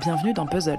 [0.00, 0.78] bienvenue dans Puzzle.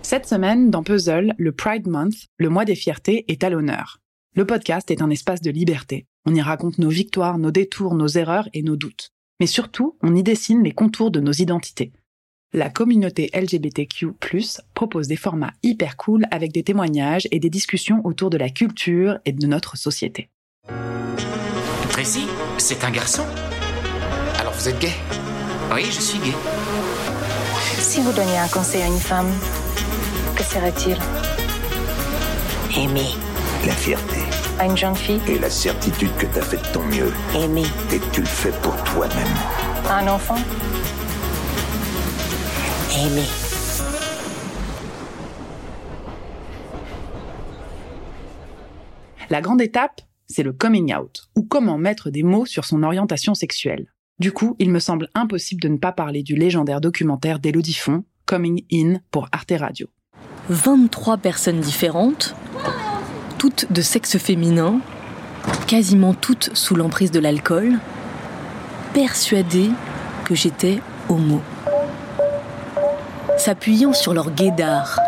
[0.00, 3.98] Cette semaine, dans Puzzle, le Pride Month, le mois des fiertés, est à l'honneur.
[4.34, 6.06] Le podcast est un espace de liberté.
[6.24, 9.10] On y raconte nos victoires, nos détours, nos erreurs et nos doutes.
[9.38, 11.92] Mais surtout, on y dessine les contours de nos identités.
[12.54, 14.14] La communauté LGBTQ+,
[14.72, 19.18] propose des formats hyper cool avec des témoignages et des discussions autour de la culture
[19.26, 20.30] et de notre société.
[21.90, 23.24] Tracy, c'est un garçon
[24.38, 24.92] Alors vous êtes gay?
[25.70, 26.32] Oui, je suis gay.
[27.78, 29.30] Si vous donniez un conseil à une femme,
[30.34, 30.96] que serait-il
[32.74, 33.10] Aimer.
[33.66, 34.16] La fierté.
[34.58, 37.12] À une jeune fille Et la certitude que t'as fait de ton mieux.
[37.34, 37.66] Aimer.
[37.92, 39.34] Et que tu le fais pour toi-même.
[39.88, 40.36] À un enfant
[42.96, 43.26] Aimer.
[49.28, 53.34] La grande étape, c'est le coming out, ou comment mettre des mots sur son orientation
[53.34, 53.92] sexuelle.
[54.18, 58.04] Du coup, il me semble impossible de ne pas parler du légendaire documentaire d'Élodie Font,
[58.26, 59.86] Coming In pour Arte Radio.
[60.48, 62.34] 23 personnes différentes,
[63.38, 64.80] toutes de sexe féminin,
[65.68, 67.78] quasiment toutes sous l'emprise de l'alcool,
[68.92, 69.70] persuadées
[70.24, 71.40] que j'étais homo.
[73.36, 74.98] S'appuyant sur leur guédard,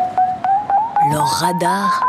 [1.11, 2.06] leur radar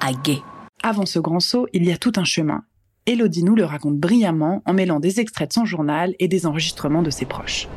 [0.00, 0.42] à gay.
[0.82, 2.64] Avant ce grand saut, il y a tout un chemin.
[3.06, 7.02] Elodie nous le raconte brillamment en mêlant des extraits de son journal et des enregistrements
[7.02, 7.68] de ses proches.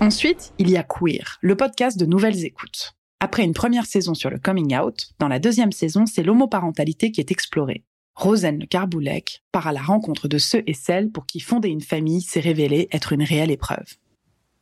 [0.00, 2.94] Ensuite, il y a Queer, le podcast de nouvelles écoutes.
[3.20, 7.20] Après une première saison sur le coming out, dans la deuxième saison, c'est l'homoparentalité qui
[7.20, 7.84] est explorée.
[8.14, 11.80] Rosane Le Carboulec part à la rencontre de ceux et celles pour qui fonder une
[11.80, 13.96] famille s'est révélé être une réelle épreuve.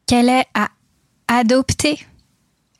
[0.06, 0.70] Qu'elle est à
[1.28, 1.98] adopter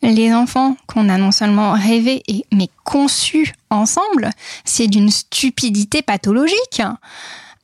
[0.03, 4.31] les enfants qu'on a non seulement rêvé et mais conçus ensemble,
[4.65, 6.83] c'est d'une stupidité pathologique.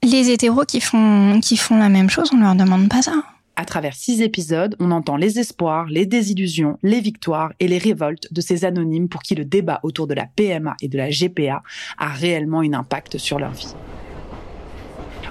[0.02, 3.22] Les hétéros qui font qui font la même chose, on leur demande pas ça.
[3.56, 8.32] À travers six épisodes, on entend les espoirs, les désillusions, les victoires et les révoltes
[8.32, 11.62] de ces anonymes pour qui le débat autour de la PMA et de la GPA
[11.98, 13.74] a réellement un impact sur leur vie.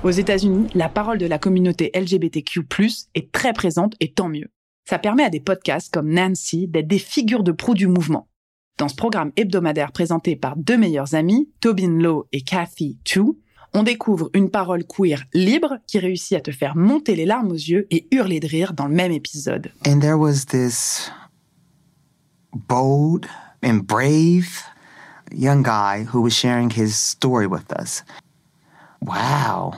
[0.03, 2.61] Aux États-Unis, la parole de la communauté LGBTQ+
[3.15, 4.49] est très présente et tant mieux.
[4.85, 8.27] Ça permet à des podcasts comme Nancy d'être des figures de proue du mouvement.
[8.77, 13.21] Dans ce programme hebdomadaire présenté par deux meilleurs amis, Tobin Lowe et Kathy Chu,
[13.73, 17.55] on découvre une parole queer libre qui réussit à te faire monter les larmes aux
[17.55, 19.71] yeux et hurler de rire dans le même épisode.
[19.87, 21.11] And there was this
[22.53, 23.25] bold
[23.63, 24.63] and brave
[25.31, 28.03] young guy who was sharing his story with us.
[29.01, 29.73] Wow.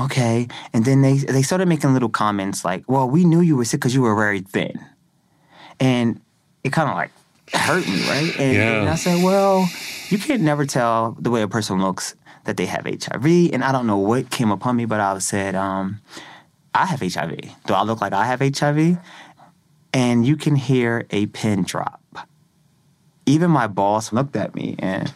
[0.00, 0.48] Okay.
[0.72, 3.80] And then they they started making little comments like, "Well, we knew you were sick
[3.80, 4.74] because you were very thin,"
[5.78, 6.20] and
[6.64, 7.10] it kind of like
[7.52, 8.34] hurt me, right?
[8.40, 8.80] And, Yeah.
[8.80, 9.68] and I said, "Well,
[10.10, 13.70] you can't never tell the way a person looks that they have HIV." And I
[13.70, 16.00] don't know what came upon me, but I said, um,
[16.74, 17.38] "I have HIV.
[17.66, 18.98] Do I look like I have HIV?"
[19.92, 22.00] And you can hear a pin drop.
[23.26, 25.12] Even my boss looked at me and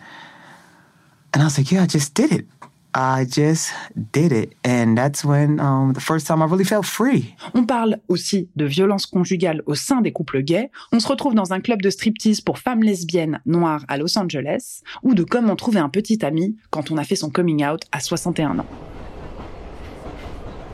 [1.35, 2.47] and I was like, "Yeah, I just did it."
[2.95, 4.55] I just did it.
[4.65, 7.35] And that's when um, the first time I really felt free.
[7.55, 10.71] On parle aussi de violence conjugale au sein des couples gays.
[10.93, 14.81] On se retrouve dans un club de striptease pour femmes lesbiennes noires à Los Angeles,
[15.03, 18.01] ou de comment trouver un petit ami quand on a fait son coming out à
[18.01, 18.67] 61 ans.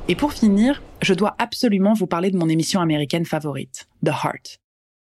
[0.07, 4.59] Et pour finir, je dois absolument vous parler de mon émission américaine favorite, The Heart.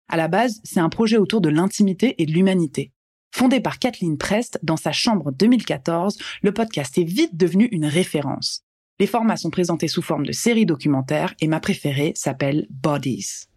[0.09, 2.91] À la base, c'est un projet autour de l'intimité et de l'humanité.
[3.33, 7.85] Fondé par Kathleen Prest dans sa chambre en 2014, le podcast est vite devenu une
[7.85, 8.63] référence.
[8.99, 13.47] Les formats sont présentés sous forme de séries documentaires et ma préférée s'appelle Bodies.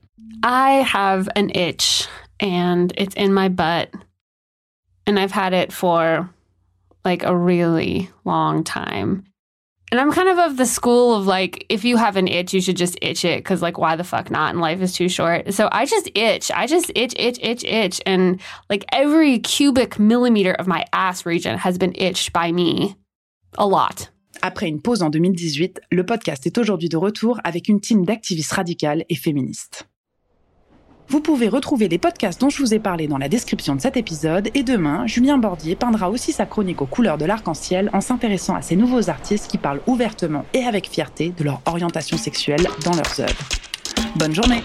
[0.43, 2.09] I have an itch
[2.41, 3.91] and it's in my butt.
[5.07, 6.31] And I've had it for
[7.05, 9.25] like a really long time.
[9.91, 12.61] And I'm kind of of the school of like, if you have an itch, you
[12.61, 14.51] should just itch it because, like, why the fuck not?
[14.51, 15.55] And life is too short.
[15.55, 16.51] So I just itch.
[16.51, 18.01] I just itch, itch, itch, itch.
[18.07, 18.41] And
[18.71, 22.97] like every cubic millimeter of my ass region has been itched by me
[23.57, 24.11] a lot.
[24.43, 28.53] Après une pause en 2018, le podcast est aujourd'hui de retour avec une team d'activistes
[28.53, 29.87] radicales et féministes.
[31.09, 33.97] Vous pouvez retrouver les podcasts dont je vous ai parlé dans la description de cet
[33.97, 38.55] épisode et demain, Julien Bordier peindra aussi sa chronique aux couleurs de l'arc-en-ciel en s'intéressant
[38.55, 42.95] à ces nouveaux artistes qui parlent ouvertement et avec fierté de leur orientation sexuelle dans
[42.95, 43.49] leurs œuvres.
[44.17, 44.63] Bonne journée